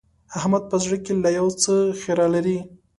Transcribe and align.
احمد 0.37 0.63
په 0.71 0.77
زړه 0.83 0.97
کې 1.03 1.13
لا 1.23 1.29
يو 1.39 1.47
څه 1.61 1.73
خيره 2.01 2.27
لري. 2.33 2.57